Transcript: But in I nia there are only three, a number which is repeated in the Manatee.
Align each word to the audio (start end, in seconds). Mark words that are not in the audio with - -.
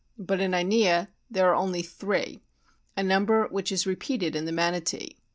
But 0.17 0.39
in 0.39 0.55
I 0.55 0.63
nia 0.63 1.09
there 1.29 1.51
are 1.51 1.55
only 1.55 1.83
three, 1.83 2.41
a 2.97 3.03
number 3.03 3.45
which 3.49 3.71
is 3.71 3.85
repeated 3.85 4.35
in 4.35 4.45
the 4.45 4.51
Manatee. 4.51 5.17